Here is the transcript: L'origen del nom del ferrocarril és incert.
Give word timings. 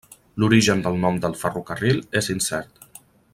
L'origen 0.43 0.81
del 0.87 0.97
nom 1.03 1.19
del 1.25 1.35
ferrocarril 1.43 2.01
és 2.23 2.31
incert. 2.37 2.89